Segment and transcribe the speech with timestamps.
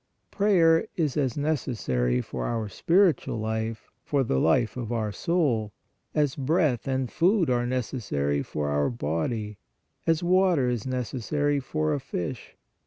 [0.31, 5.73] Prayer is as necessary for our spiritual life, for the life of our soul,
[6.15, 9.59] as breath and food are necessary for our body,
[10.07, 12.55] as water is neces sary for a fish.